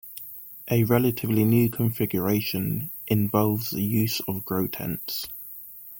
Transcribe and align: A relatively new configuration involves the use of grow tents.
A 0.71 0.83
relatively 0.83 1.43
new 1.43 1.69
configuration 1.69 2.89
involves 3.05 3.69
the 3.69 3.83
use 3.83 4.19
of 4.27 4.43
grow 4.45 4.65
tents. 4.65 5.27